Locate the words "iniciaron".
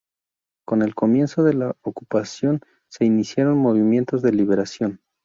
3.05-3.59